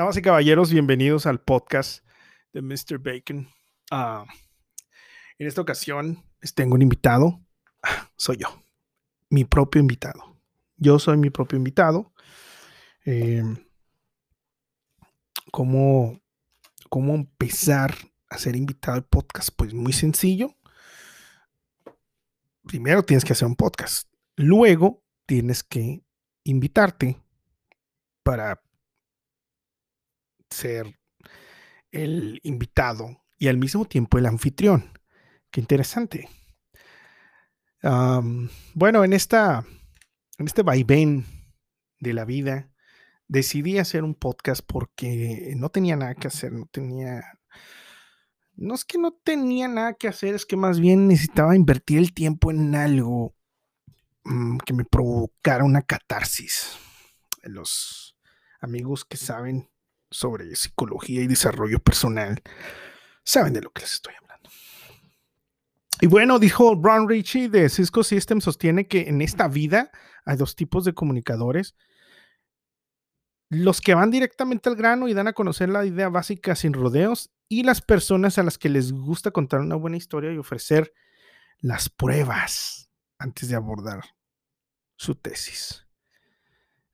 [0.00, 2.02] Damas y caballeros, bienvenidos al podcast
[2.54, 2.98] de Mr.
[2.98, 3.46] Bacon.
[3.90, 4.24] Ah,
[5.38, 6.24] en esta ocasión
[6.54, 7.38] tengo un invitado.
[8.16, 8.48] Soy yo,
[9.28, 10.40] mi propio invitado.
[10.78, 12.14] Yo soy mi propio invitado.
[13.04, 13.42] Eh,
[15.52, 16.18] ¿cómo,
[16.88, 17.94] ¿Cómo empezar
[18.30, 19.50] a ser invitado al podcast?
[19.54, 20.56] Pues muy sencillo.
[22.66, 24.08] Primero tienes que hacer un podcast.
[24.34, 26.02] Luego tienes que
[26.44, 27.20] invitarte
[28.22, 28.62] para
[30.50, 30.98] ser
[31.90, 34.90] el invitado y al mismo tiempo el anfitrión.
[35.50, 36.28] Qué interesante.
[37.82, 39.64] bueno, en esta,
[40.38, 41.24] en este vaivén
[41.98, 42.70] de la vida,
[43.28, 47.22] decidí hacer un podcast porque no tenía nada que hacer, no tenía,
[48.54, 52.12] no es que no tenía nada que hacer, es que más bien necesitaba invertir el
[52.12, 53.34] tiempo en algo
[54.24, 56.76] Mm, que me provocara una catarsis.
[57.42, 58.16] Los
[58.60, 59.70] amigos que saben
[60.10, 62.42] sobre psicología y desarrollo personal
[63.24, 64.50] saben de lo que les estoy hablando.
[66.00, 69.90] Y bueno, dijo Ron Ritchie de Cisco System, sostiene que en esta vida
[70.24, 71.74] hay dos tipos de comunicadores.
[73.48, 77.30] Los que van directamente al grano y dan a conocer la idea básica sin rodeos
[77.48, 80.94] y las personas a las que les gusta contar una buena historia y ofrecer
[81.58, 84.04] las pruebas antes de abordar
[84.96, 85.86] su tesis.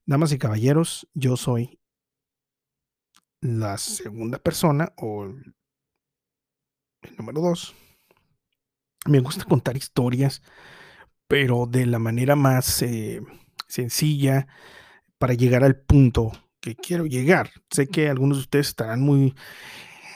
[0.05, 1.79] Damas y caballeros, yo soy
[3.41, 7.75] la segunda persona o el número dos.
[9.05, 10.41] Me gusta contar historias,
[11.27, 13.21] pero de la manera más eh,
[13.67, 14.47] sencilla
[15.17, 17.51] para llegar al punto que quiero llegar.
[17.69, 19.35] Sé que algunos de ustedes estarán muy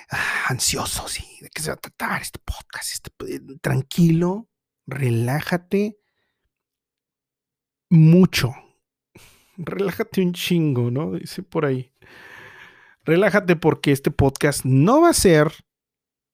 [0.10, 2.94] ah, ansiosos y de qué se va a tratar este podcast.
[2.94, 3.12] Este,
[3.62, 4.50] tranquilo,
[4.88, 5.98] relájate
[7.90, 8.54] mucho.
[9.58, 11.14] Relájate un chingo, ¿no?
[11.14, 11.91] Dice por ahí.
[13.12, 15.52] Relájate porque este podcast no va a ser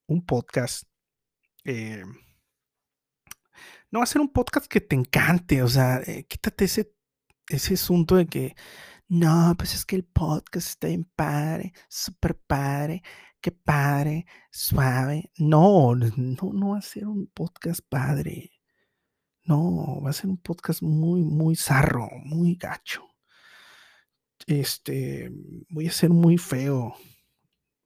[0.06, 0.84] un podcast.
[1.64, 2.04] Eh,
[3.90, 5.60] no va a ser un podcast que te encante.
[5.64, 6.94] O sea, eh, quítate ese,
[7.48, 8.54] ese asunto de que
[9.08, 13.02] no, pues es que el podcast está en padre, súper padre,
[13.40, 15.32] qué padre, suave.
[15.36, 18.52] No, no, no va a ser un podcast padre.
[19.42, 23.07] No, va a ser un podcast muy, muy zarro, muy gacho.
[24.46, 25.30] Este,
[25.68, 26.94] voy a ser muy feo.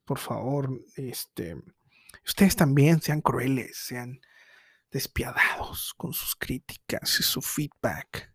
[0.05, 1.57] Por favor, este,
[2.27, 4.21] ustedes también sean crueles, sean
[4.91, 8.33] despiadados con sus críticas y su feedback,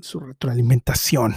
[0.00, 1.34] su retroalimentación.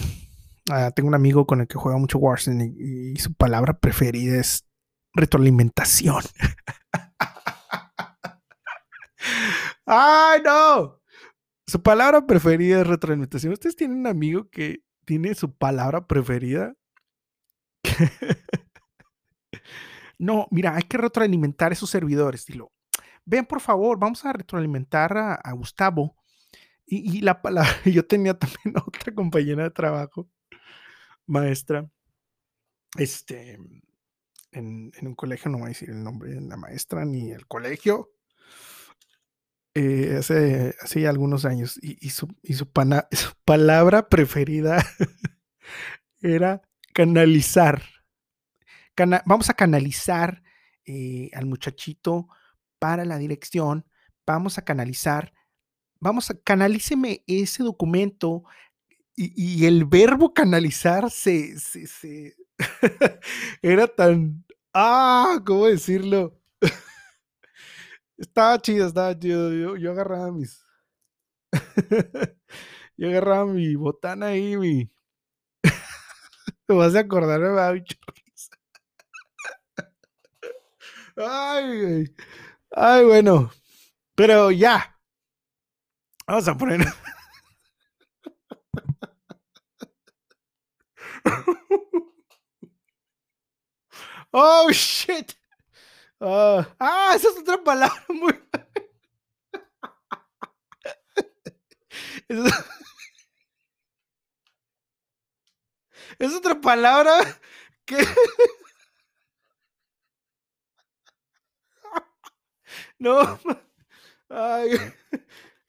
[0.70, 4.68] Ah, tengo un amigo con el que juega mucho Warzone y su palabra preferida es
[5.14, 6.24] retroalimentación.
[9.86, 11.00] ¡Ay, no!
[11.66, 13.54] Su palabra preferida es retroalimentación.
[13.54, 16.76] ¿Ustedes tienen un amigo que tiene su palabra preferida?
[20.20, 22.46] no, mira, hay que retroalimentar esos servidores.
[22.46, 22.74] Dilo,
[23.26, 26.18] ven por favor, vamos a retroalimentar a, Gustavo.
[26.86, 30.30] Y, la palabra, yo tenía también otra compañera de trabajo,
[31.26, 31.90] maestra,
[32.98, 33.54] este,
[34.52, 37.48] en, en un colegio, no voy a decir el nombre de la maestra ni el
[37.48, 38.12] colegio,
[39.80, 42.28] eh, hace, hace, algunos años y, su,
[43.46, 44.84] palabra preferida
[46.20, 46.64] era
[46.96, 47.84] canalizar.
[49.26, 50.42] vamos a canalizar
[50.84, 52.28] eh, al muchachito
[52.80, 53.86] para la dirección,
[54.26, 55.32] vamos a canalizar,
[56.00, 58.46] vamos a canalíceme ese documento
[59.16, 62.36] y, el verbo canalizar se, se
[63.62, 64.44] era tan,
[64.74, 66.40] ah, ¿cómo decirlo?
[68.18, 69.76] Estaba chido, estaba chido.
[69.78, 70.62] Yo, agarraba mis.
[72.98, 74.90] yo agarraba mi botana ahí, mi.
[76.68, 77.74] Te vas a acordar, me va a
[81.18, 82.06] Ay,
[82.72, 83.52] ay, bueno.
[84.16, 84.98] Pero ya.
[86.28, 86.82] Vamos a poner.
[94.34, 95.37] oh, shit.
[96.20, 98.34] Ah, ah esa es otra palabra muy.
[102.28, 102.38] es...
[106.20, 107.14] es otra palabra
[107.86, 107.98] que.
[113.00, 113.40] no.
[114.30, 114.72] Ay,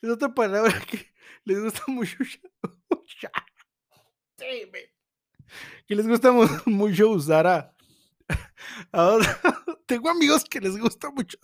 [0.03, 1.13] es otra palabra que
[1.45, 2.17] les gusta mucho.
[5.87, 6.33] que les gusta
[6.67, 7.75] mucho usar a
[9.87, 11.39] Tengo amigos que les gusta mucho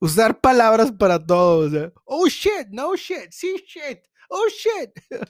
[0.00, 1.92] usar palabras para todo.
[2.04, 4.90] oh shit, no shit, sí shit, oh shit.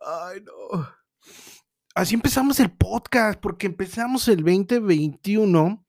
[0.00, 0.88] Ay, no.
[1.94, 5.86] Así empezamos el podcast, porque empezamos el 2021.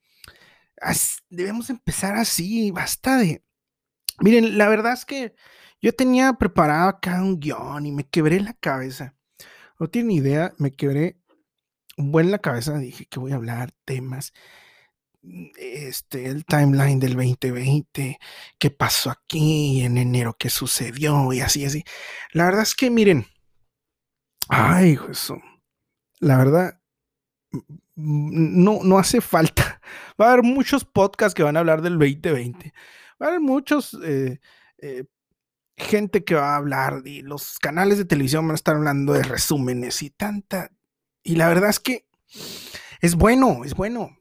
[1.30, 3.44] debemos empezar así, basta de...
[4.20, 5.36] Miren, la verdad es que
[5.82, 9.16] yo tenía preparado acá un guion y me quebré la cabeza.
[9.80, 11.20] No tienen idea, me quebré
[11.98, 12.78] un buen la cabeza.
[12.78, 14.34] Dije que voy a hablar temas
[15.58, 18.20] este, el timeline del 2020,
[18.58, 21.84] qué pasó aquí en enero, qué sucedió y así, así.
[22.32, 23.26] La verdad es que miren,
[24.50, 25.42] ay, eso,
[26.20, 26.80] la verdad,
[27.96, 29.82] no, no hace falta.
[30.22, 32.74] Va a haber muchos podcasts que van a hablar del 2020.
[33.22, 34.40] Va a haber muchos eh,
[34.80, 35.06] eh,
[35.78, 39.24] gente que va a hablar y los canales de televisión van a estar hablando de
[39.24, 40.72] resúmenes y tanta.
[41.28, 42.06] Y la verdad es que
[43.02, 44.16] es bueno, es bueno.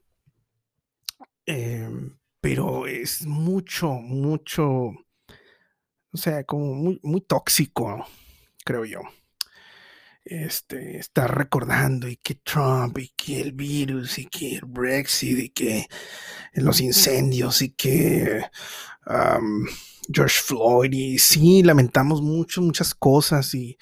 [1.45, 8.03] Em, pero es mucho, mucho, o sea, como muy, muy tóxico,
[8.65, 9.01] creo yo.
[10.23, 15.49] Este, estar recordando y que Trump y que el virus y que el Brexit y
[15.49, 15.85] que
[16.53, 18.41] los incendios y que
[20.11, 23.77] George Floyd y sí, lamentamos mucho, muchas cosas y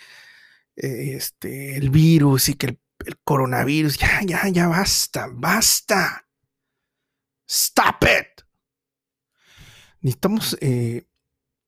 [0.75, 6.25] este, el virus y que el, el coronavirus, ya, ya, ya basta, basta.
[7.47, 8.43] Stop it.
[10.01, 11.05] Necesitamos, eh,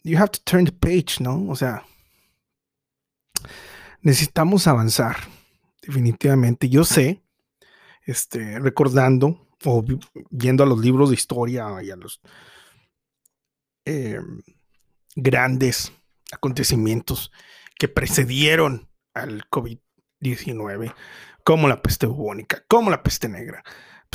[0.03, 1.49] you have to turn the page, ¿no?
[1.49, 1.85] O sea,
[4.01, 5.17] necesitamos avanzar,
[5.81, 6.69] definitivamente.
[6.69, 7.21] Yo sé,
[8.05, 9.83] este, recordando o
[10.29, 12.21] viendo a los libros de historia y a los
[13.85, 14.19] eh,
[15.15, 15.91] grandes
[16.31, 17.31] acontecimientos
[17.77, 19.47] que precedieron al
[20.21, 20.93] COVID-19,
[21.43, 23.63] como la peste bubónica, como la peste negra,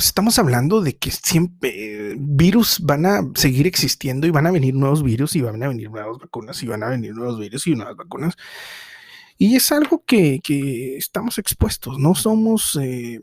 [0.01, 4.73] pues, estamos hablando de que siempre virus van a seguir existiendo y van a venir
[4.73, 7.75] nuevos virus y van a venir nuevas vacunas y van a venir nuevos virus y
[7.75, 8.35] nuevas vacunas.
[9.37, 10.39] Y es algo que,
[10.97, 13.21] estamos expuestos, no somos, eh,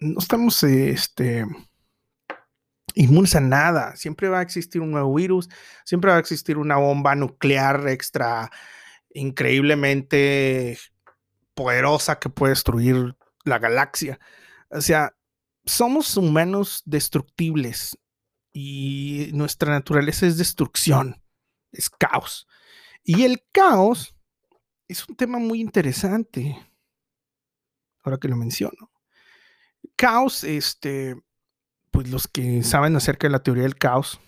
[0.00, 1.44] no estamos este,
[2.94, 3.96] inmunes a nada.
[3.96, 5.50] Siempre va a existir un nuevo virus,
[5.84, 8.50] siempre va a existir una bomba nuclear extra
[9.16, 10.78] increíblemente
[11.54, 14.20] poderosa que puede destruir la galaxia.
[14.70, 15.16] O sea,
[15.64, 17.98] somos humanos destructibles
[18.52, 21.22] y nuestra naturaleza es destrucción,
[21.72, 22.46] es caos.
[23.04, 24.14] Y el caos
[24.88, 26.56] es un tema muy interesante,
[28.02, 28.90] ahora que lo menciono.
[29.96, 31.16] Caos, este,
[31.90, 34.20] pues los que saben acerca de la teoría del caos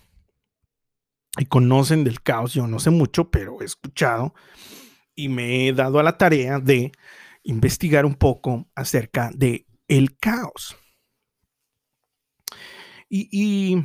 [1.37, 4.33] y conocen del caos, yo no sé mucho, pero he escuchado
[5.15, 6.91] y me he dado a la tarea de
[7.43, 10.75] investigar un poco acerca de el caos.
[13.09, 13.83] Y,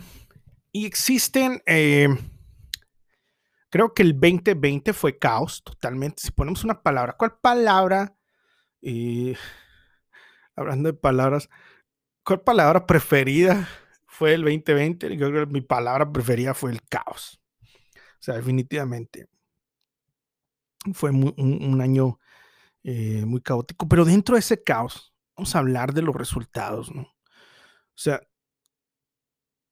[0.72, 2.08] existen, eh,
[3.70, 6.22] creo que el 2020 fue caos totalmente.
[6.22, 8.14] Si ponemos una palabra, ¿cuál palabra?
[8.82, 9.34] Eh,
[10.54, 11.48] hablando de palabras,
[12.22, 13.66] ¿cuál palabra preferida
[14.14, 15.16] fue el 2020?
[15.16, 17.40] Yo creo que mi palabra preferida fue el caos.
[17.64, 19.26] O sea, definitivamente.
[20.92, 22.20] Fue un, año
[22.84, 27.02] eh, muy caótico, pero dentro de ese caos, vamos a hablar de los resultados, ¿no?
[27.02, 28.20] O sea,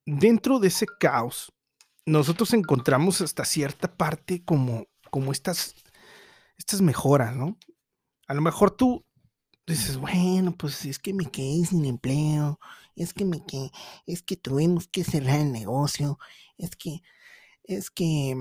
[0.06, 1.52] dentro de ese caos,
[2.04, 5.76] nosotros encontramos hasta cierta parte como, como estas,
[6.56, 7.58] estas mejoras, ¿no?
[8.26, 9.04] A lo mejor tú
[9.66, 12.58] dices, bueno, pues es que me quedé sin empleo,
[12.96, 13.70] es que me quedé,
[14.06, 16.18] es que tuvimos que cerrar el negocio,
[16.58, 17.02] es que,
[17.64, 18.36] es que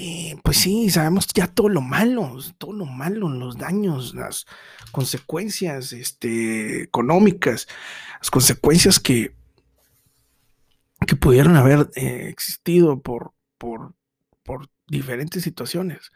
[0.00, 4.46] eh, pues sí, sabemos ya todo lo malo, todo lo malo, los daños, las
[4.92, 7.66] consecuencias este, económicas,
[8.20, 9.34] las consecuencias que,
[11.06, 13.96] que pudieron haber eh, existido por, por,
[14.44, 16.12] por diferentes situaciones.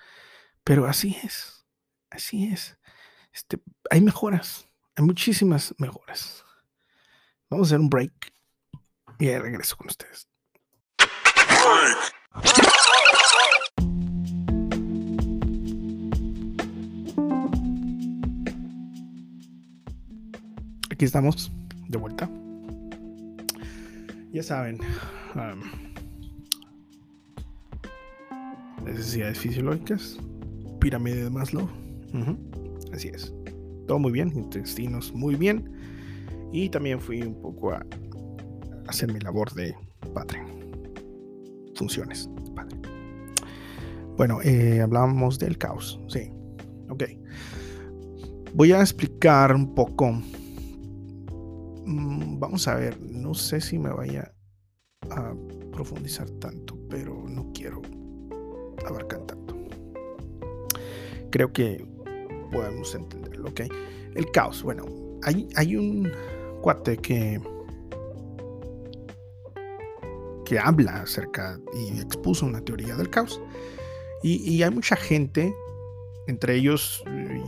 [0.63, 1.67] Pero así es,
[2.09, 2.79] así es.
[3.33, 3.59] Este,
[3.91, 6.45] hay mejoras, hay muchísimas mejoras.
[7.49, 8.33] Vamos a hacer un break
[9.19, 10.29] y regreso con ustedes.
[21.03, 21.51] aquí estamos
[21.89, 22.31] de vuelta.
[24.33, 24.79] Ya saben,
[28.85, 30.19] necesidades fisiológicas,
[30.79, 31.69] pirámide de Maslow.
[32.93, 33.35] Así es.
[33.87, 35.73] Todo muy bien, intestinos muy bien.
[36.53, 37.85] Y también fui un poco a
[38.87, 39.75] hacer mi labor de
[40.15, 40.43] padre.
[41.75, 42.77] Funciones padre.
[44.17, 45.99] Bueno, eh, hablábamos del caos.
[46.09, 46.31] Sí.
[46.91, 47.05] Ok.
[48.55, 50.19] Voy a explicar un poco
[51.85, 54.33] Mm, vamos a ver, no sé si me vaya
[55.11, 55.35] a
[55.73, 57.83] profundizar tanto, pero no quiero
[58.87, 59.57] abarcar tanto.
[61.31, 61.85] creo que
[62.53, 63.63] podemos entenderlo, ¿ok?
[64.15, 64.87] El caos, bueno,
[65.23, 66.11] hay, hay un
[66.61, 67.41] cuate que
[70.45, 73.41] que habla acerca y expuso una teoría del caos.
[74.23, 75.53] Y, hay mucha gente,
[76.29, 77.03] entre ellos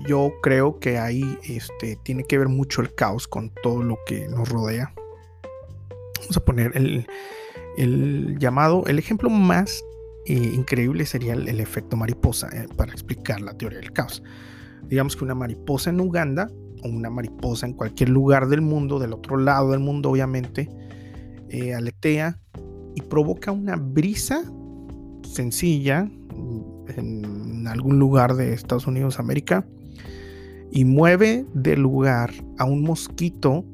[0.09, 4.27] yo creo que ahí este, tiene que ver mucho el caos con todo lo que
[4.27, 4.93] nos rodea.
[6.21, 6.73] Vamos a poner
[7.77, 9.85] el, llamado, el ejemplo más
[10.27, 14.23] eh, increíble sería el, efecto mariposa eh, para explicar la teoría del caos.
[14.89, 16.51] Digamos que una mariposa en Uganda
[16.83, 20.71] o una mariposa en cualquier lugar del mundo, del otro lado del mundo obviamente,
[21.49, 22.39] eh, aletea
[22.95, 24.43] y provoca una brisa
[25.23, 26.09] sencilla
[26.97, 29.67] en algún lugar de Estados Unidos, América,
[30.71, 33.65] y mueve del lugar a un mosquito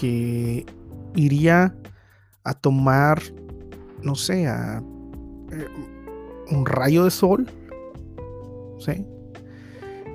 [0.00, 0.64] que
[1.14, 1.74] iría
[2.44, 3.20] a tomar,
[4.02, 4.82] no sé, a,
[5.52, 5.66] eh,
[6.50, 7.50] un rayo de sol,
[8.78, 9.04] ¿sí?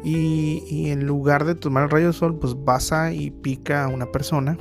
[0.03, 4.57] Y, en lugar de tomar el rayo sol, pues pasa y pica a una persona.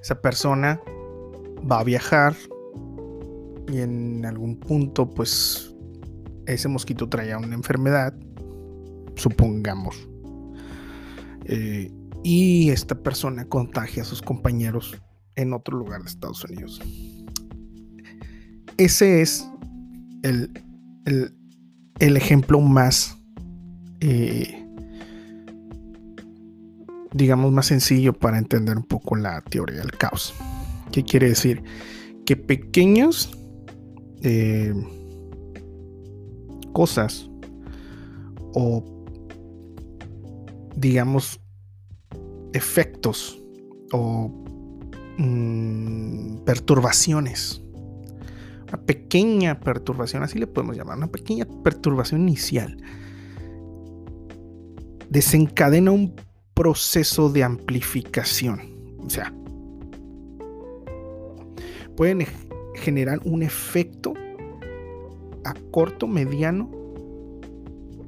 [0.00, 0.80] Esa persona
[1.68, 2.36] va a viajar
[3.68, 5.74] y en algún punto pues
[6.46, 8.14] ese mosquito traía una enfermedad,
[9.16, 10.08] supongamos.
[11.46, 11.90] Eh,
[12.22, 14.96] y esta persona contagia a sus compañeros
[15.34, 16.80] en otro lugar de Estados Unidos.
[18.76, 19.48] Ese es
[20.22, 20.50] el,
[21.04, 21.34] el,
[21.98, 23.18] ejemplo más,
[24.00, 24.66] eh,
[27.12, 30.34] digamos, más sencillo para entender un poco la teoría del caos.
[30.92, 31.62] ¿Qué quiere decir?
[32.24, 33.30] Que pequeños
[34.22, 34.74] eh,
[36.72, 37.30] cosas
[38.54, 38.84] o
[40.76, 41.40] digamos
[42.52, 43.42] efectos
[43.92, 44.28] o
[45.18, 47.65] mm, perturbaciones
[48.68, 52.76] una pequeña perturbación así le podemos llamar una pequeña perturbación inicial
[55.08, 56.14] desencadena un
[56.54, 58.60] proceso de amplificación
[59.04, 59.32] o sea
[61.96, 62.26] pueden
[62.74, 64.14] generar un efecto
[65.44, 66.70] a corto, mediano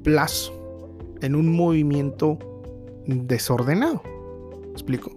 [0.03, 0.53] plazo
[1.21, 2.37] en un movimiento
[3.05, 4.01] desordenado.
[4.65, 5.11] ¿Me explico?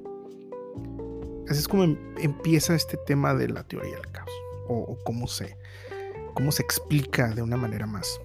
[1.48, 4.21] Así es como em, empieza este tema de la teoría del caos.
[4.68, 5.56] O, cómo, se,
[6.34, 8.20] cómo se explica de una manera más,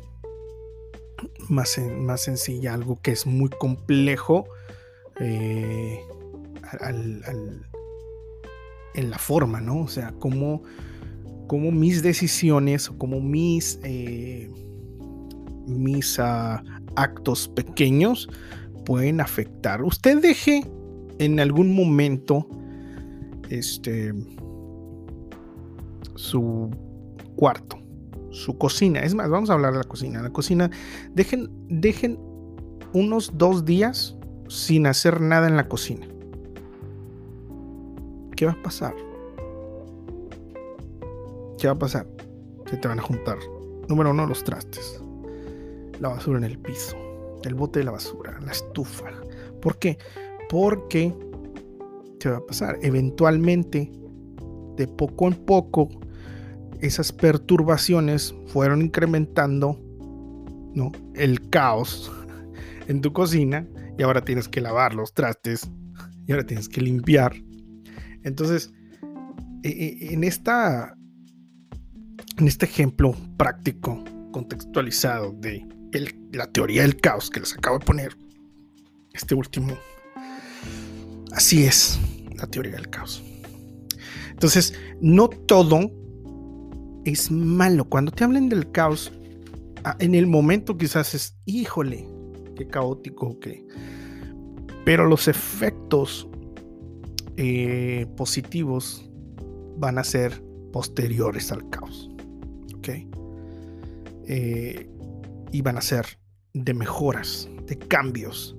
[1.50, 4.46] más, más sencilla algo que es muy complejo
[5.20, 6.00] eh,
[8.98, 9.82] en la forma, ¿no?
[9.82, 10.64] O sea, cómo,
[11.72, 14.50] mis decisiones o cómo mis, eh,
[15.66, 16.64] mis ah,
[16.96, 18.28] actos pequeños
[18.86, 19.84] pueden afectar.
[19.84, 20.64] Usted deje
[21.20, 22.48] en algún momento
[23.50, 24.14] este
[26.18, 26.70] su
[27.38, 27.78] cuarto,
[28.32, 29.00] su cocina.
[29.00, 30.22] Es más, vamos a hablar de la cocina.
[30.22, 30.70] La cocina,
[31.14, 32.20] dejen, dejen
[32.94, 34.18] unos dos días
[34.50, 36.06] sin hacer nada en la cocina.
[38.38, 38.96] ¿qué va a pasar?
[41.58, 42.08] ¿Qué va a pasar?
[42.70, 43.38] Se te van a juntar.
[43.90, 45.02] Número uno, los trastes.
[46.00, 46.96] La basura en el piso.
[47.44, 48.40] El bote de la basura.
[48.46, 49.10] La estufa.
[49.60, 49.98] ¿Por qué?
[50.50, 51.14] Porque,
[52.20, 52.78] ¿qué va a pasar?
[52.84, 53.92] Eventualmente,
[54.76, 55.90] de poco en poco,
[56.82, 59.80] esas perturbaciones fueron incrementando
[60.74, 60.92] ¿no?
[61.16, 62.12] el caos
[62.88, 63.68] en tu cocina
[63.98, 65.70] y ahora tienes que lavar los trastes
[66.26, 67.34] y ahora tienes que limpiar
[68.28, 68.74] entonces,
[69.64, 70.98] e, e, en, esta,
[72.38, 75.66] en este ejemplo práctico, contextualizado de
[76.34, 78.18] la teoría del caos que les acabo de poner,
[79.14, 79.78] este último,
[81.32, 81.98] así es
[82.36, 83.24] la teoría del caos.
[84.30, 85.90] Entonces, no todo
[87.12, 87.86] es malo.
[87.86, 89.14] Cuando te hablen del caos,
[90.00, 92.06] en el momento quizás es, híjole,
[92.56, 93.66] qué caótico, que...
[94.84, 96.30] Pero los efectos
[97.38, 99.10] eh, positivos
[99.78, 102.10] van a ser posteriores al caos.
[102.76, 102.90] ¿Ok?
[104.28, 104.90] Eh,
[105.52, 106.06] y van a ser
[106.54, 108.56] de mejoras, de cambios,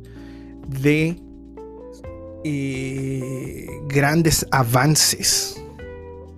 [0.81, 1.21] de
[2.45, 5.62] eh, grandes avances.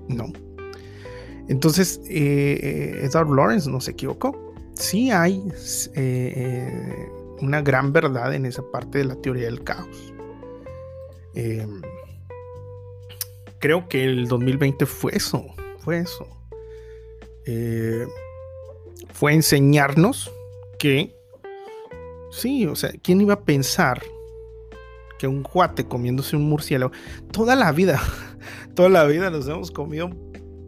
[0.09, 0.33] ¿No?
[1.50, 4.54] Entonces, Edward Lawrence no se equivocó.
[4.75, 5.42] Sí hay
[7.40, 10.14] una gran verdad en esa parte de la teoría del caos
[13.61, 15.47] creo que el 2020 fue eso,
[15.78, 16.26] fue eso.
[17.47, 18.07] Eh,
[19.12, 20.33] fue enseñarnos
[20.78, 21.14] que,
[22.33, 24.02] sí, o sea, ¿quién iba a pensar
[25.19, 26.92] que un cuate comiéndose un murciélago,
[27.30, 28.00] toda la vida,
[28.75, 30.11] toda la vida nos hemos comido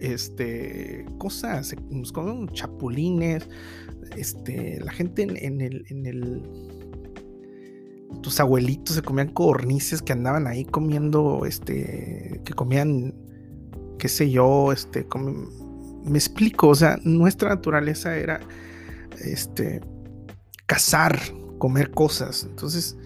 [0.02, 3.48] este, cosas, nos comemos chapulines,
[4.16, 6.42] este, la gente en, el, en el,
[8.20, 13.14] tus abuelitos se comían cornices que andaban ahí comiendo, este, que comían,
[13.98, 15.06] qué sé yo, este,
[16.04, 18.40] me explico, o sea, nuestra naturaleza era,
[19.20, 19.80] este,
[20.66, 21.16] cazar,
[21.58, 22.96] comer cosas, entonces,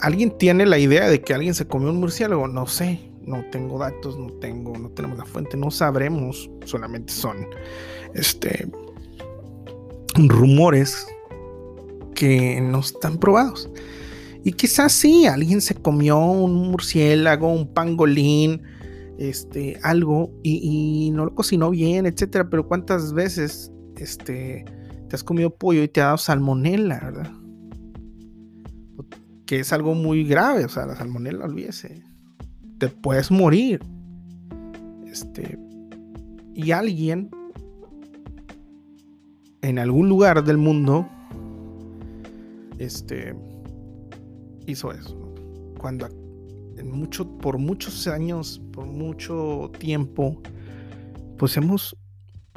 [0.00, 2.46] ¿alguien tiene la idea de que alguien se comió un murciélago?
[2.46, 7.46] No sé, no tengo datos, no tengo, no tenemos la fuente, no sabremos, solamente son
[8.14, 8.68] este
[10.16, 11.06] rumores
[12.14, 13.70] que no están probados.
[14.42, 18.62] Y quizás sí, alguien se comió un murciélago, un pangolín,
[19.18, 22.48] este, algo, y, no lo cocinó bien, etcétera.
[22.48, 24.64] Pero cuántas veces este,
[25.08, 27.32] te has comido pollo y te ha dado salmonela, ¿verdad?
[29.46, 32.09] Que es algo muy grave, o sea, la salmonela, olvídese
[32.80, 33.80] te puedes morir.
[35.06, 35.58] Este,
[36.54, 37.30] y alguien
[39.62, 41.06] en algún lugar del mundo
[42.78, 43.36] este,
[44.66, 45.16] hizo eso.
[45.78, 46.08] Cuando
[46.78, 50.40] en mucho, por muchos años, por mucho tiempo,
[51.36, 51.96] pues hemos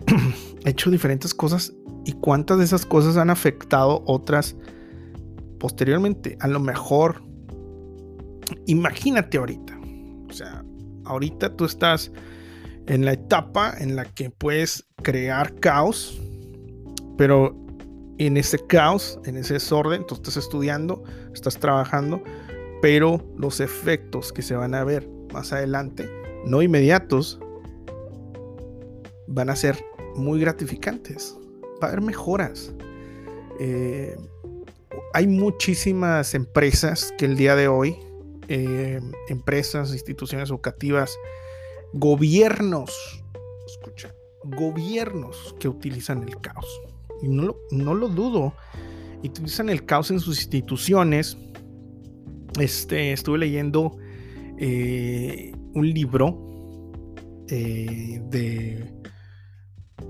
[0.65, 1.73] hecho diferentes cosas
[2.05, 4.55] y cuántas de esas cosas han afectado otras
[5.59, 6.37] posteriormente.
[6.39, 7.23] A lo mejor,
[8.65, 9.72] imagínate ahorita,
[11.05, 12.11] ahorita tú estás
[12.87, 16.19] en la etapa en la que puedes crear caos,
[17.17, 17.55] pero
[18.17, 22.21] en ese caos, en ese desorden, tú estás estudiando, estás trabajando,
[22.81, 26.09] pero los efectos que se van a ver más adelante,
[26.45, 27.39] no inmediatos,
[29.27, 29.83] van a ser
[30.15, 31.37] muy gratificantes.
[31.81, 32.73] Va a haber mejoras.
[33.59, 34.15] Eh,
[35.13, 37.97] hay muchísimas empresas que el día de hoy
[38.47, 41.17] eh, empresas, instituciones educativas,
[41.93, 43.23] gobiernos,
[43.65, 46.81] escucha, gobiernos que utilizan el caos.
[47.21, 48.53] Y no lo, no lo dudo,
[49.23, 51.37] utilizan el caos en sus instituciones.
[52.59, 53.97] Este, estuve leyendo
[54.59, 56.37] eh, un libro
[57.47, 58.93] eh, de,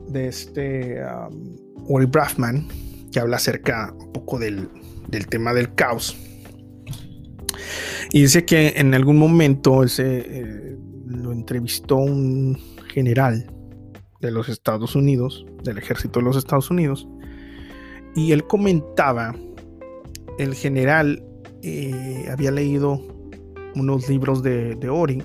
[0.09, 1.55] de este um,
[1.87, 2.67] Ori Braffman
[3.11, 4.69] que habla acerca un poco del,
[5.07, 6.17] del tema del caos
[8.13, 13.51] y dice que en algún momento eh, lo entrevistó un general
[14.21, 17.07] de los Estados Unidos, del ejército de los Estados Unidos,
[18.15, 19.35] y él comentaba,
[20.37, 21.25] el general
[21.63, 23.01] eh, había leído
[23.73, 25.23] unos libros de, de Ori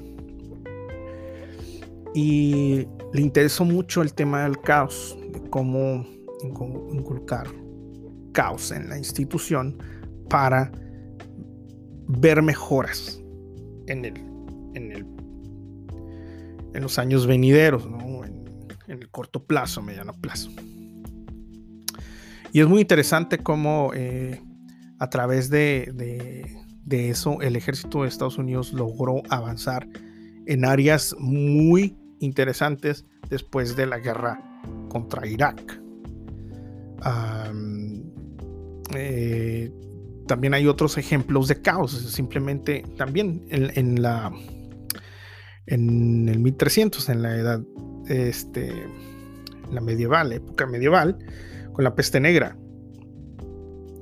[2.14, 6.06] y le interesó mucho el tema del caos, de cómo
[6.90, 7.48] inculcar
[8.32, 9.76] caos en la institución
[10.30, 10.72] para
[12.08, 13.20] ver mejoras
[13.86, 14.16] en el,
[14.74, 15.06] en el
[16.74, 18.38] en los años venideros, en,
[18.86, 20.50] el corto plazo, mediano plazo.
[22.52, 24.40] Y es muy interesante cómo eh,
[24.98, 25.92] a través de,
[26.84, 29.86] de, eso el ejército de Estados Unidos logró avanzar
[30.46, 34.40] en áreas muy interesantes después de la guerra
[34.88, 35.80] contra Irak.
[38.94, 39.70] eh,
[40.28, 44.32] también hay otros ejemplos de caos, simplemente también en, la
[45.66, 47.60] en el 1300, en la edad
[48.06, 48.72] este,
[49.72, 51.18] la medieval, época medieval,
[51.72, 52.56] con la peste negra,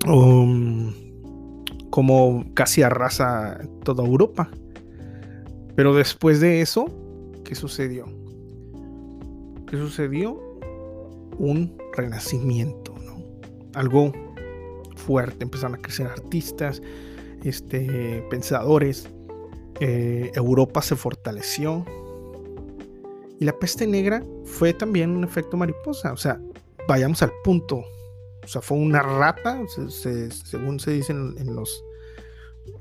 [0.07, 0.93] um,
[1.89, 4.51] como casi arrasa toda Europa.
[5.77, 6.87] Pero después de eso,
[7.45, 8.07] ¿qué sucedió?
[9.69, 10.41] ¿Qué sucedió?
[11.39, 13.23] Un renacimiento, ¿no?
[13.75, 14.13] Algo
[15.07, 16.83] fuerte, empezaron a crecer artistas,
[17.45, 19.09] este, pensadores,
[19.81, 21.85] eh, Europa se fortaleció.
[23.39, 26.41] Y la peste negra fue también un efecto mariposa, o sea,
[26.89, 27.85] vayamos al punto.
[28.43, 31.85] O sea, fue una rata, según se dicen en los,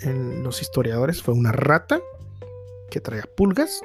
[0.02, 2.00] en los historiadores, fue una rata
[2.90, 3.82] que traía pulgas,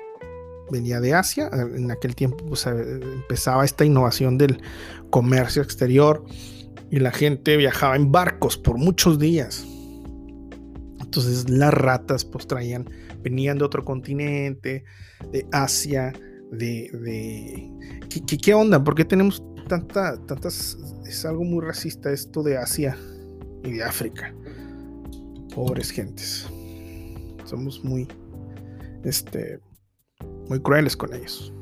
[0.71, 1.51] venía de Asia.
[1.53, 4.63] En aquel tiempo pues, eh, empezaba esta innovación del
[5.11, 6.25] comercio exterior
[6.91, 9.65] y la gente viajaba en barcos por muchos días.
[11.01, 12.89] Entonces las ratas pues traían,
[13.23, 14.85] venían de otro continente,
[15.33, 16.13] de Asia,
[16.51, 16.91] de...
[16.93, 18.83] de ¿qué, onda?
[18.83, 20.77] ¿Por qué tenemos tanta, tantas...
[21.07, 22.97] Es algo muy racista esto de Asia
[23.65, 24.35] y de África.
[25.55, 26.49] Pobres gentes.
[27.45, 28.07] Somos muy...
[29.05, 29.61] Este...
[30.49, 31.53] Muy crueles con ellos.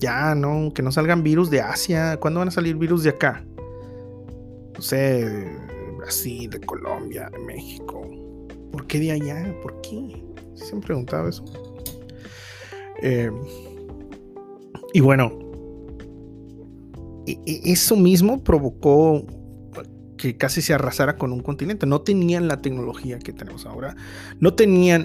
[0.00, 2.18] Ya, no, que no salgan virus de Asia.
[2.18, 3.44] ¿Cuándo van a salir virus de acá?
[4.78, 8.00] No sé, de Brasil, de Colombia, de México.
[8.70, 9.52] ¿Por qué de allá?
[9.60, 10.24] ¿Por qué?
[10.54, 11.44] Se han preguntado eso.
[13.02, 13.30] Eh,
[14.94, 15.32] Y bueno,
[17.26, 19.26] e, e, eso mismo provocó
[20.16, 21.86] que casi se arrasara con un continente.
[21.86, 23.96] No tenían la tecnología que tenemos ahora.
[24.38, 25.04] No tenían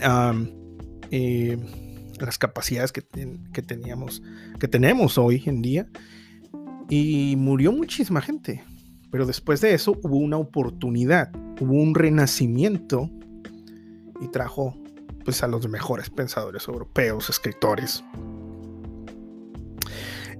[1.12, 1.57] eh,
[2.19, 3.03] las capacidades que,
[3.53, 4.21] que, teníamos,
[4.59, 5.88] que tenemos hoy en día.
[6.89, 8.63] Y murió muchísima gente.
[9.13, 13.10] Pero después de eso hubo una oportunidad, hubo un renacimiento
[14.19, 14.78] y trajo
[15.23, 18.04] pues a los mejores pensadores europeos, escritores.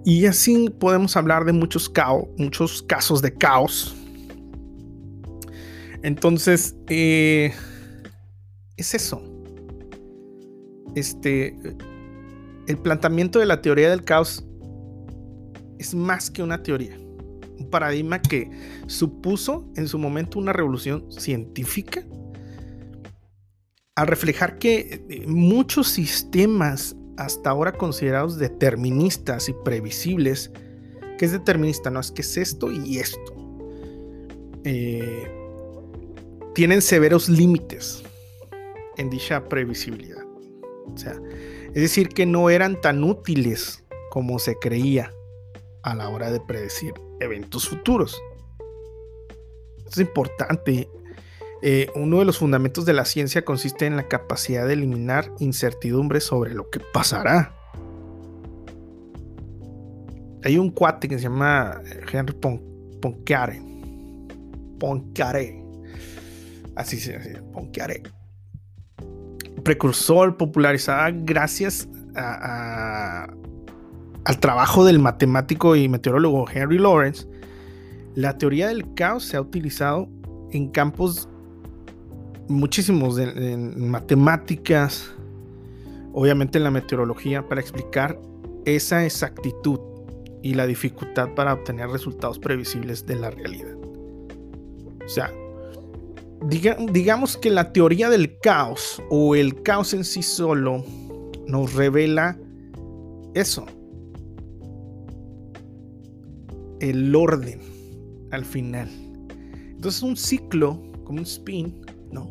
[0.04, 3.96] Y así podemos hablar de muchos, caos, muchos casos de caos
[6.04, 7.54] entonces, eh,
[8.76, 9.24] es eso.
[10.96, 11.58] Este,
[12.68, 14.46] el planteamiento de la teoría del caos
[15.80, 16.98] es más que una teoría.
[17.60, 18.50] Un paradigma que
[18.88, 22.04] supuso en su momento una revolución científica
[23.96, 30.52] al reflejar que eh, muchos sistemas hasta ahora considerados deterministas y previsibles,
[31.18, 33.36] que es determinista, no es que es esto y esto.
[34.64, 35.28] Eh,
[36.56, 38.04] tienen severos límites
[38.98, 40.24] en dicha previsibilidad.
[40.86, 41.20] O sea,
[41.68, 45.12] es decir, que no eran tan útiles como se creía
[45.84, 48.20] a la hora de predecir eventos futuros.
[49.90, 50.90] Es importante.
[51.62, 56.20] Eh, uno de los fundamentos de la ciencia consiste en la capacidad de eliminar incertidumbre
[56.20, 57.56] sobre lo que pasará.
[60.44, 62.36] Hay un cuate que se llama Henry
[63.00, 63.62] Poincaré.
[64.78, 65.64] Poincaré
[66.76, 68.04] así se dice, Poincaré.
[69.64, 73.28] Precursor popularizada gracias a,
[74.26, 77.28] al trabajo del matemático y meteorólogo Henry Lawrence,
[78.16, 80.08] la teoría del caos se ha utilizado
[80.52, 81.28] en campos
[82.48, 85.12] muchísimos, en matemáticas,
[86.14, 88.20] obviamente en la meteorología, para explicar
[88.66, 89.80] esa exactitud
[90.42, 93.76] y la dificultad para obtener resultados previsibles de la realidad.
[95.04, 95.34] O sea,
[96.48, 100.84] digamos que la teoría del caos o el caos en sí solo
[101.48, 102.38] nos revela
[103.34, 103.66] eso.
[106.84, 107.62] El orden
[108.32, 108.90] al final.
[109.70, 111.80] Entonces un ciclo, como un spin,
[112.12, 112.30] ¿no?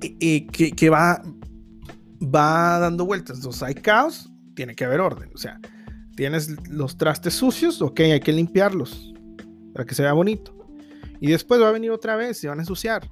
[0.00, 1.22] que, va,
[2.22, 3.36] va dando vueltas.
[3.36, 5.30] Entonces hay caos, tiene que haber orden.
[5.34, 5.60] O sea,
[6.16, 9.12] tienes los trastes sucios, ok, hay que limpiarlos
[9.74, 10.56] para que se vea bonito.
[11.20, 13.06] Y después va a venir otra vez, se van a ensuciar.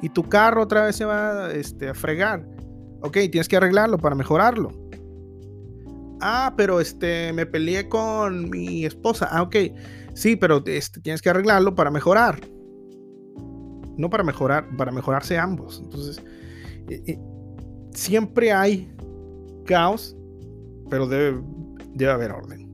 [0.00, 2.48] Y tu carro otra vez se va este, a fregar.
[3.02, 4.87] Ok, tienes que arreglarlo para mejorarlo.
[6.20, 9.28] Ah, pero este, me peleé con mi esposa.
[9.30, 9.56] Ah, ok.
[10.14, 12.40] Sí, pero este, tienes que arreglarlo para mejorar.
[13.96, 15.80] No para mejorar, para mejorarse ambos.
[15.82, 16.22] Entonces,
[16.88, 17.18] eh, eh,
[17.92, 18.92] siempre hay
[19.64, 20.16] caos,
[20.90, 21.40] pero debe,
[22.10, 22.70] haber orden.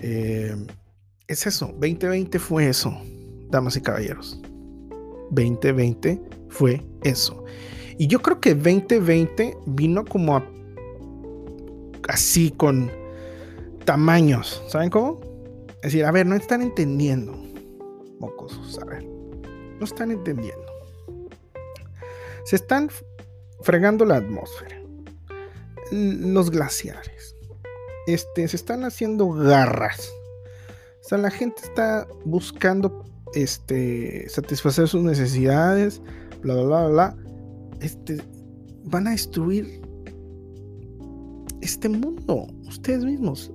[0.00, 0.56] Eh,
[1.28, 2.92] es eso, 2020 fue eso,
[3.50, 4.40] damas y caballeros.
[5.30, 7.44] 2020 fue eso.
[7.98, 10.42] Y yo creo que 2020 vino como
[12.12, 12.90] así con
[13.84, 15.20] tamaños, ¿saben cómo?
[15.76, 17.32] Es decir, a ver, no están entendiendo,
[18.20, 20.66] mocosos, a ver, no están entendiendo.
[22.44, 22.90] Se están
[23.62, 24.80] fregando la atmósfera,
[25.90, 27.36] los glaciares,
[28.06, 30.12] este, se están haciendo garras
[31.04, 36.00] o sea, la gente está buscando este, satisfacer sus necesidades,
[36.42, 37.16] bla, bla, bla, bla.
[37.80, 38.22] Este,
[38.84, 39.81] van a destruir
[41.62, 43.50] este mundo, ustedes mismos.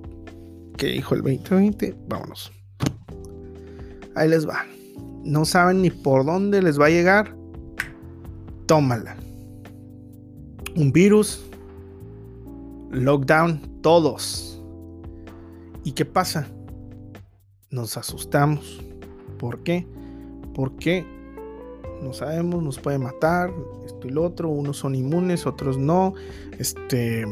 [0.76, 1.96] ¿Qué dijo el 2020?
[2.08, 2.52] Vámonos.
[4.14, 4.64] Ahí les va.
[5.24, 7.36] No saben ni por dónde les va a llegar.
[8.66, 9.16] Tómala.
[10.76, 11.44] Un virus.
[12.90, 13.80] Lockdown.
[13.82, 14.60] Todos.
[15.84, 16.48] ¿Y qué pasa?
[17.70, 18.80] nos asustamos.
[19.38, 19.86] ¿Por qué?
[20.54, 21.04] Porque
[22.02, 23.52] no sabemos, nos puede matar,
[23.84, 26.14] esto y lo otro, unos son inmunes, otros no,
[26.58, 27.26] este,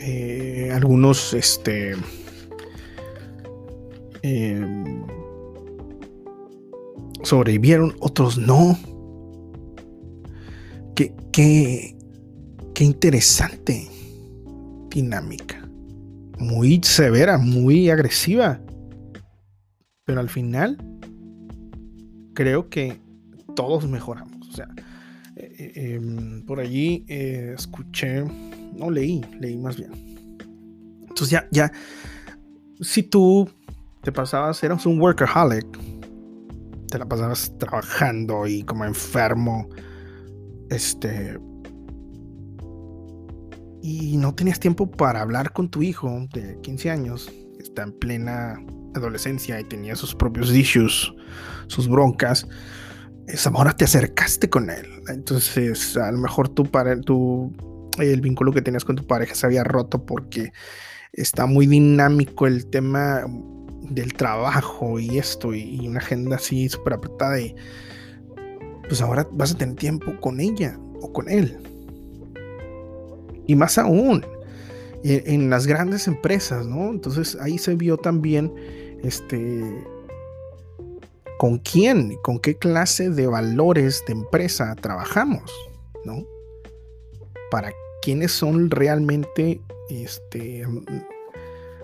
[0.00, 1.94] eh, algunos, este,
[4.22, 5.04] em,
[7.22, 8.78] sobrevivieron, otros no.
[10.94, 11.96] Qué, qué,
[12.74, 13.88] qué interesante
[14.90, 15.68] dinámica,
[16.38, 18.60] muy severa, muy agresiva.
[20.04, 20.78] Pero al final,
[22.34, 23.00] creo que
[23.54, 24.48] todos mejoramos.
[24.48, 24.68] O sea,
[25.36, 28.24] eh, eh, em, por allí eh, escuché,
[28.78, 29.92] no leí, leí más bien.
[31.02, 31.72] Entonces ya, ya,
[32.80, 33.48] si tú
[34.02, 35.66] te pasabas, eras un workaholic,
[36.88, 39.68] te la pasabas trabajando y como enfermo,
[40.70, 41.38] este,
[43.82, 47.92] y no tenías tiempo para hablar con tu hijo de 15 años, que está en
[47.92, 48.60] plena
[48.94, 51.12] adolescencia y tenía sus propios issues,
[51.66, 52.46] sus broncas,
[53.52, 54.86] ahora te acercaste con él.
[55.08, 57.52] Entonces, a lo mejor tú, para, tu,
[58.00, 60.52] el vínculo que tenías con tu pareja se había roto porque
[61.12, 63.24] está muy dinámico el tema
[63.82, 67.54] del trabajo y esto y, una agenda así súper apretada y
[68.86, 71.58] pues ahora vas a tener tiempo con ella o con él.
[73.46, 74.24] Y más aún,
[75.02, 76.90] en, las grandes empresas, ¿no?
[76.90, 78.52] Entonces ahí se vio también
[79.02, 79.86] este
[81.38, 85.52] con quién, con qué clase de valores de empresa trabajamos,
[86.04, 86.26] ¿no?
[87.50, 87.72] Para
[88.08, 90.66] quiénes son realmente este,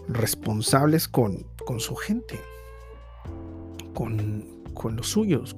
[0.09, 2.41] responsables con, con su gente,
[3.93, 5.55] con, con los suyos.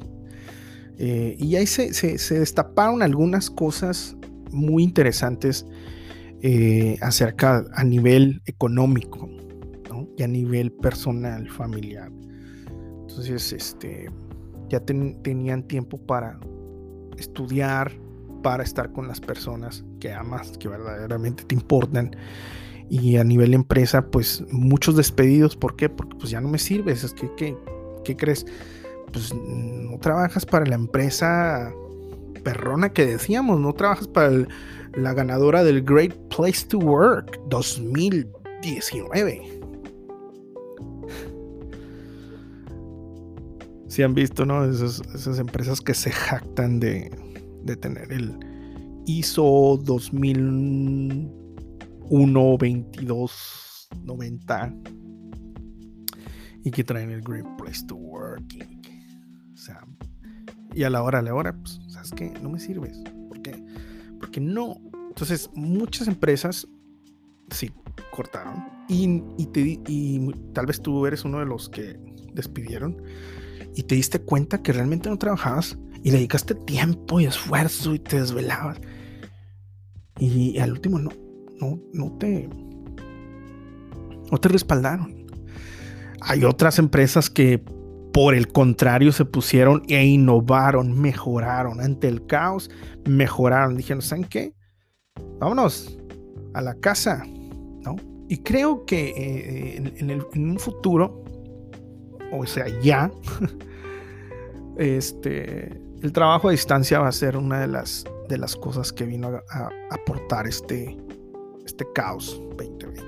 [0.99, 4.17] Eh, y ahí se, se, destaparon algunas cosas
[4.51, 5.65] muy interesantes
[6.43, 9.31] eh, acerca a nivel económico
[10.17, 12.11] y a nivel personal, familiar.
[13.03, 14.11] Entonces, este,
[14.69, 16.41] ya tenían tiempo para
[17.19, 17.93] estudiar,
[18.47, 22.15] para estar con las personas que amas, que verdaderamente te importan.
[22.89, 25.57] Y a nivel empresa, pues muchos despedidos.
[25.57, 25.89] ¿Por qué?
[25.89, 27.13] Porque pues ya no me sirves.
[27.37, 27.57] ¿qué,
[28.05, 28.47] qué crees?
[29.13, 31.73] Pues no trabajas para la empresa
[32.45, 34.31] perrona que decíamos, no trabajas para
[34.95, 39.43] la ganadora del Great Place to Work 2019.
[43.89, 44.65] Si han visto, ¿no?
[44.65, 47.11] esas empresas que se jactan de,
[47.67, 48.39] de tener el
[49.07, 54.75] ISO 2001 22 90
[56.65, 58.55] y que traen el Great Place to Work.
[58.55, 58.63] Y,
[59.53, 59.87] o sea,
[60.75, 62.35] y a la hora, a la hora, pues, ¿sabes qué?
[62.43, 63.01] No me sirves.
[63.29, 63.65] ¿Por qué?
[64.19, 64.81] Porque no.
[65.09, 66.67] Entonces, muchas empresas
[67.51, 67.71] sí
[68.11, 69.47] cortaron y, y
[70.53, 71.97] tal vez tú eres uno de los que
[72.35, 73.01] despidieron
[73.77, 78.21] y te diste cuenta que realmente no trabajabas y dedicaste tiempo y esfuerzo y te
[78.21, 78.79] desvelabas.
[80.21, 81.11] Y al último no,
[81.61, 82.49] no, no te,
[84.31, 85.27] no te respaldaron.
[86.21, 87.59] Hay otras empresas que
[88.13, 92.71] por el contrario se pusieron e innovaron, mejoraron ante el caos,
[93.05, 93.77] mejoraron.
[93.77, 94.55] Dijeron, ¿saben qué?
[95.41, 95.99] Vámonos
[96.55, 97.25] a la casa,
[97.83, 97.97] ¿no?
[98.29, 101.25] Y creo que eh, en, en un futuro,
[102.31, 103.11] o sea, ya,
[104.77, 109.05] este, el trabajo a distancia va a ser una de las, de las cosas que
[109.05, 110.97] vino a, aportar este,
[111.65, 113.03] este caos 2020.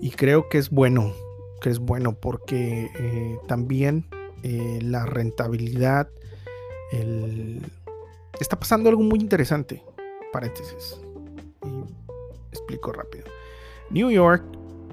[0.00, 1.12] Y creo que es bueno,
[1.60, 4.06] que es bueno porque eh, también
[4.42, 6.08] eh, la rentabilidad,
[8.38, 9.82] está pasando algo muy interesante.
[10.32, 11.00] Paréntesis.
[12.52, 13.24] explico rápido.
[13.90, 14.44] New York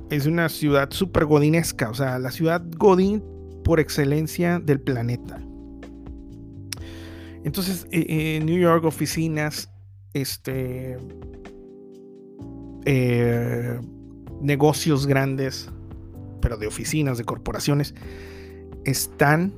[0.10, 3.24] es una ciudad súper godinesca, o sea, la ciudad godín
[3.64, 5.42] por excelencia del planeta.
[7.44, 9.70] Entonces, eh, en New York, oficinas,
[10.14, 10.98] este,
[12.86, 13.80] eh,
[14.42, 15.70] negocios grandes,
[16.42, 17.94] pero de oficinas, de corporaciones,
[18.86, 19.54] están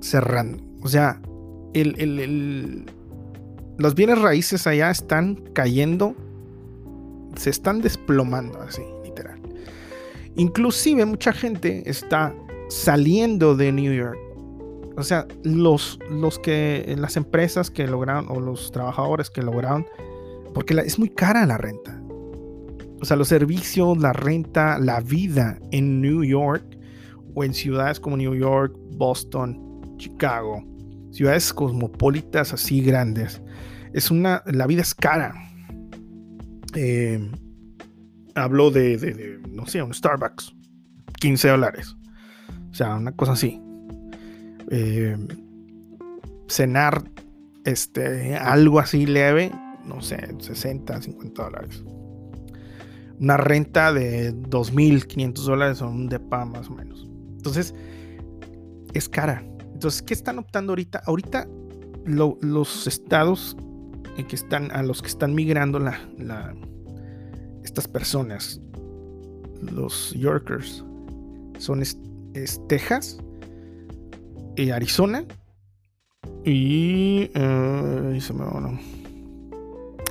[0.00, 0.62] cerrando.
[0.82, 1.20] O sea,
[3.78, 6.14] los bienes raíces allá están cayendo,
[7.36, 9.40] se están desplomando así, literal.
[10.36, 12.34] Inclusive mucha gente está
[12.68, 14.18] saliendo de New York
[14.98, 19.86] o sea, los, los que, las empresas que lograron, o los trabajadores que lograron,
[20.52, 22.02] porque es muy cara la renta.
[23.00, 26.64] O sea, los servicios, la renta, la vida en New York
[27.34, 30.64] o en ciudades como New York, Boston, Chicago,
[31.12, 33.40] ciudades cosmopolitas así grandes,
[33.92, 35.32] es una, la vida es cara.
[36.74, 37.30] Eh,
[38.34, 40.56] hablo de, de, no sé, un Starbucks,
[41.20, 41.96] 15 dólares.
[42.70, 43.62] O sea, una cosa así.
[44.70, 45.16] Eh,
[46.48, 47.04] cenar
[47.64, 49.52] este, algo así leve,
[49.84, 51.84] no sé, 60, 50 dólares.
[53.20, 57.06] Una renta de 2.500 dólares o un depa más o menos.
[57.36, 57.74] Entonces,
[58.94, 59.44] es cara.
[59.72, 61.02] Entonces, ¿qué están optando ahorita?
[61.04, 61.48] Ahorita
[62.04, 63.56] los estados
[64.16, 66.54] en que están, a los que están migrando la,
[67.62, 68.60] estas personas,
[69.60, 70.84] los Yorkers,
[71.58, 71.82] son
[72.68, 73.18] Texas,
[74.72, 75.24] Arizona
[76.44, 78.18] y, eh,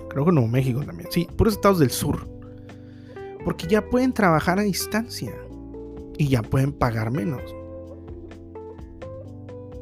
[0.10, 1.10] creo que Nuevo México también.
[1.12, 2.28] Sí, puros estados del sur.
[3.44, 5.34] Porque ya pueden trabajar a distancia
[6.18, 7.42] y ya pueden pagar menos.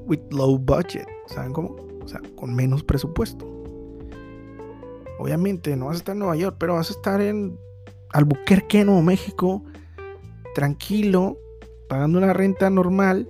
[0.05, 1.75] With low budget, ¿saben cómo?
[2.03, 3.45] O sea, con menos presupuesto.
[5.17, 7.57] obviamente no vas a estar en Nueva York, pero vas a estar en
[8.11, 9.63] Albuquerque, Nuevo México,
[10.53, 11.37] tranquilo,
[11.87, 13.27] pagando una renta normal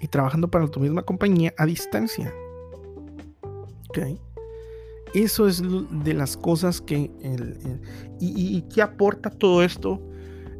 [0.00, 2.32] y trabajando para tu misma compañía a distancia.
[3.88, 3.98] ¿Ok?
[5.14, 5.62] Eso es
[6.04, 7.10] de las cosas que...
[8.20, 10.00] y, qué aporta todo esto?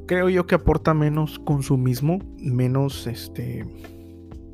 [0.06, 3.64] Creo yo que aporta menos consumismo, menos este...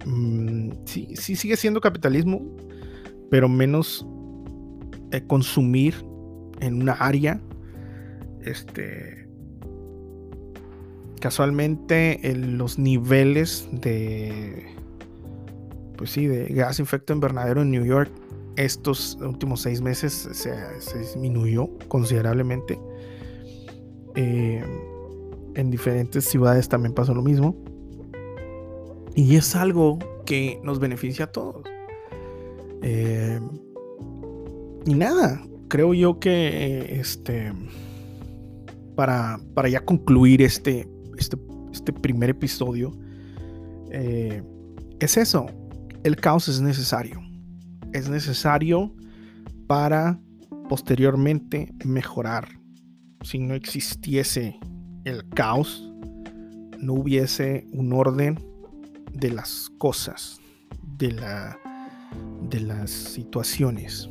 [0.05, 2.42] Mm, sí, sí sigue siendo capitalismo,
[3.31, 4.07] pero menos
[5.12, 5.94] eh, consumir
[6.61, 7.40] en una área.
[8.40, 9.25] Este.
[11.20, 14.66] Casualmente, los niveles de.
[15.96, 18.11] Pues sí, de gas efecto invernadero en New York
[18.57, 22.79] estos últimos seis meses se, disminuyó considerablemente.
[24.14, 24.64] Eh,
[25.55, 27.57] en diferentes ciudades también pasó lo mismo.
[29.14, 31.62] Y es algo que nos beneficia a todos.
[32.83, 33.40] Eh,
[34.85, 37.52] y nada, creo yo que este
[38.94, 41.37] para, para ya concluir este, este,
[41.72, 42.92] este primer episodio,
[43.90, 44.42] eh,
[45.00, 45.46] es eso,
[46.05, 47.20] el caos es necesario.
[47.92, 48.94] Es necesario
[49.66, 50.20] para
[50.68, 52.48] posteriormente mejorar.
[53.22, 54.59] Si no existiese
[55.05, 55.92] el caos,
[56.79, 58.38] no hubiese un orden
[59.12, 60.40] de las cosas,
[60.98, 61.59] de, la,
[62.50, 64.09] de las situaciones.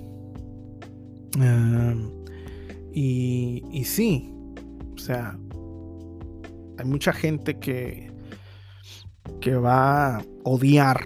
[2.93, 4.33] y, y sí,
[4.93, 5.37] o sea,
[6.77, 8.11] hay mucha gente que,
[9.41, 11.01] que va a odiar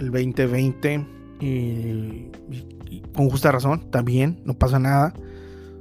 [0.00, 1.06] el 2020
[1.40, 2.30] y,
[3.14, 5.14] con justa razón, también, no pasa nada.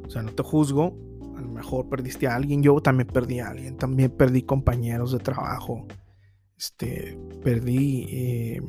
[0.06, 0.98] O sea, no te juzgo.
[1.38, 5.20] A lo mejor perdiste a alguien, yo también perdí a alguien, también perdí compañeros de
[5.20, 5.88] trabajo,
[6.58, 8.62] este, perdí eh,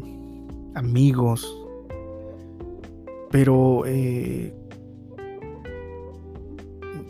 [0.74, 1.46] amigos,
[3.30, 4.54] pero eh,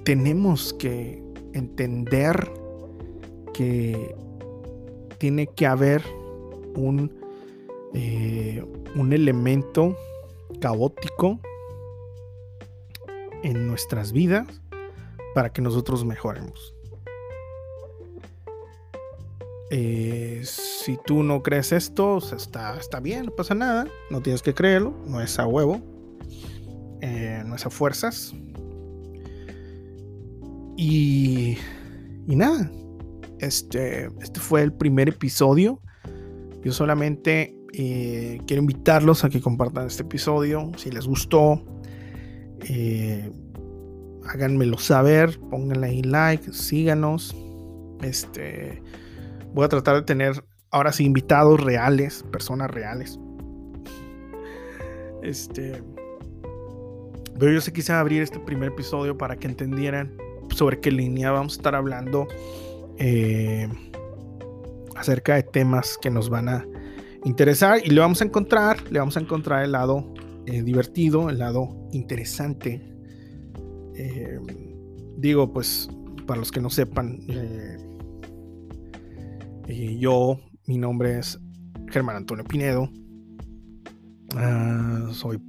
[0.05, 2.51] tenemos que entender
[3.55, 4.15] que
[5.19, 6.03] tiene que haber
[6.75, 7.11] un,
[7.95, 8.63] eh,
[8.95, 9.97] un elemento
[10.61, 11.41] caótico
[13.43, 14.47] en nuestras vidas
[15.35, 16.75] para que nosotros mejoremos.
[19.71, 24.55] Eh, si tú no crees esto, está, está bien, no pasa nada, no tienes que
[24.55, 25.81] creerlo, no es a huevo,
[27.01, 28.35] eh, no es a fuerzas,
[30.77, 31.57] y,
[32.27, 32.71] y nada,
[33.45, 35.81] este, este fue el primer episodio.
[36.63, 40.73] Yo solamente eh, quiero invitarlos a que compartan este episodio.
[40.77, 41.63] Si les gustó,
[42.69, 43.31] eh,
[44.27, 47.37] háganmelo saber, pónganle ahí like, síganos.
[48.03, 48.83] Este,
[49.53, 53.19] voy a tratar de tener ahora sí invitados reales, personas reales.
[55.23, 55.83] Este,
[57.39, 60.17] pero yo se quise abrir este primer episodio para que entendieran
[60.51, 62.29] sobre qué línea vamos a estar hablando
[62.99, 63.69] eh,
[64.97, 66.65] acerca de temas que nos van a
[67.25, 70.13] interesar y le vamos a encontrar, le vamos a encontrar el lado
[70.47, 72.83] eh, divertido, el lado interesante.
[73.97, 74.39] Eh,
[75.17, 75.89] digo, pues,
[76.27, 77.21] para los que no sepan,
[79.99, 81.39] yo, mi nombre es
[81.91, 82.91] Germán Antonio Pinedo,
[84.37, 85.41] ah, soy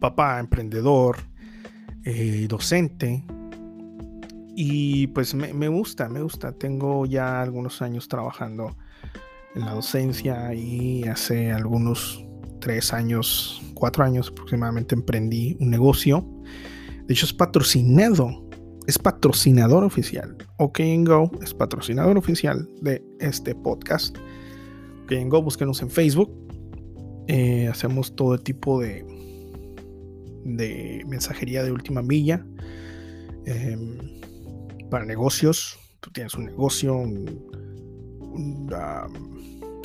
[0.00, 1.16] papá, emprendedor,
[2.48, 3.24] docente,
[4.60, 6.50] y pues me, gusta, me gusta.
[6.50, 8.76] Tengo ya algunos años trabajando
[9.54, 12.24] en la docencia y hace algunos
[12.60, 16.28] tres años, cuatro años aproximadamente emprendí un negocio.
[17.06, 18.48] De hecho es patrocinado,
[18.88, 20.36] es patrocinador oficial.
[20.56, 24.18] OK Go es patrocinador oficial de este podcast.
[25.04, 26.32] OK Go, búsquenos en Facebook.
[27.28, 29.06] Eh, hacemos todo tipo de,
[30.44, 32.44] de mensajería de última milla.
[33.46, 34.18] Em,
[34.90, 35.78] para negocios.
[36.00, 37.42] Tú tienes un negocio, un,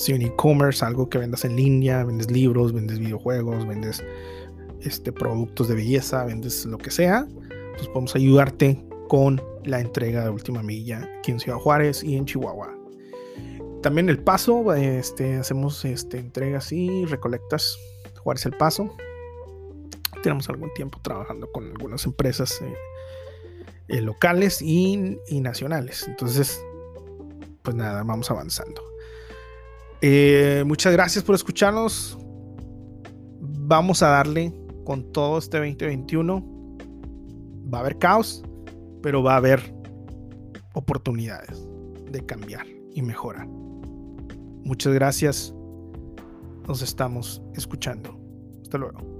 [0.08, 4.04] e-commerce, algo que vendas en línea, vendes libros, vendes videojuegos, vendes
[4.82, 7.28] este, productos de belleza, vendes lo que sea.
[7.76, 12.26] Pues podemos ayudarte con la entrega de última milla aquí en Ciudad Juárez y en
[12.26, 12.76] Chihuahua.
[13.82, 17.78] También el paso, este, hacemos este, entregas y recolectas.
[18.24, 18.96] Juárez el paso.
[20.22, 22.74] Tenemos algún tiempo trabajando con algunas empresas eh,
[23.88, 26.06] eh, locales y, nacionales.
[26.08, 26.64] Entonces,
[27.62, 28.82] pues nada, vamos avanzando.
[30.02, 32.18] Eh, muchas gracias por escucharnos.
[33.40, 34.54] Vamos a darle
[34.86, 36.78] con todo este 2021.
[37.74, 38.44] Va a haber caos,
[39.02, 39.74] pero va a haber
[40.74, 41.68] oportunidades
[42.12, 43.48] de cambiar y mejorar.
[43.48, 45.54] Muchas gracias.
[46.68, 48.18] Nos estamos escuchando.
[48.62, 49.13] Hasta luego.